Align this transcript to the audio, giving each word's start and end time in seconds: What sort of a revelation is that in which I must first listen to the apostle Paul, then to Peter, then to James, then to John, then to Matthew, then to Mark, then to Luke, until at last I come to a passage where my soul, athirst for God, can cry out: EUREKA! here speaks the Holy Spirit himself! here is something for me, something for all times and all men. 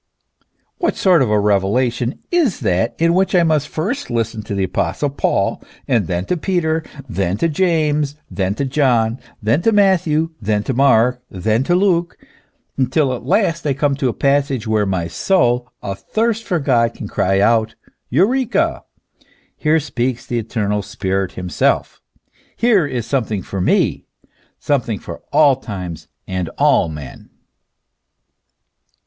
What 0.79 0.95
sort 0.95 1.21
of 1.21 1.29
a 1.29 1.39
revelation 1.39 2.23
is 2.31 2.61
that 2.61 2.95
in 2.97 3.13
which 3.13 3.35
I 3.35 3.43
must 3.43 3.67
first 3.67 4.09
listen 4.09 4.41
to 4.45 4.55
the 4.55 4.63
apostle 4.63 5.11
Paul, 5.11 5.61
then 5.85 6.25
to 6.25 6.37
Peter, 6.37 6.83
then 7.07 7.37
to 7.37 7.47
James, 7.47 8.15
then 8.27 8.55
to 8.55 8.65
John, 8.65 9.19
then 9.43 9.61
to 9.61 9.71
Matthew, 9.71 10.31
then 10.41 10.63
to 10.63 10.73
Mark, 10.73 11.21
then 11.29 11.63
to 11.65 11.75
Luke, 11.75 12.17
until 12.77 13.13
at 13.13 13.27
last 13.27 13.67
I 13.67 13.75
come 13.75 13.93
to 13.97 14.09
a 14.09 14.13
passage 14.13 14.65
where 14.65 14.87
my 14.87 15.07
soul, 15.07 15.71
athirst 15.83 16.45
for 16.45 16.57
God, 16.57 16.95
can 16.95 17.07
cry 17.07 17.39
out: 17.39 17.75
EUREKA! 18.09 18.81
here 19.55 19.79
speaks 19.79 20.25
the 20.25 20.41
Holy 20.51 20.81
Spirit 20.81 21.33
himself! 21.33 22.01
here 22.55 22.87
is 22.87 23.05
something 23.05 23.43
for 23.43 23.61
me, 23.61 24.05
something 24.57 24.97
for 24.97 25.21
all 25.31 25.57
times 25.57 26.07
and 26.27 26.49
all 26.57 26.89
men. 26.89 27.29